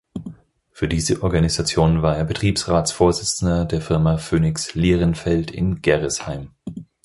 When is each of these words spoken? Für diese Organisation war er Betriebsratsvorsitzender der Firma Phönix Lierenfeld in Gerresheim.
Für 0.71 0.87
diese 0.87 1.21
Organisation 1.21 2.01
war 2.01 2.17
er 2.17 2.23
Betriebsratsvorsitzender 2.25 3.65
der 3.65 3.81
Firma 3.81 4.17
Phönix 4.17 4.73
Lierenfeld 4.73 5.51
in 5.51 5.83
Gerresheim. 5.83 6.49